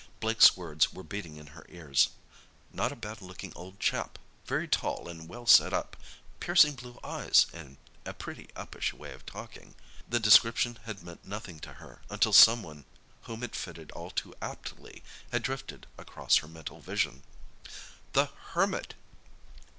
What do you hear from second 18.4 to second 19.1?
Hermit!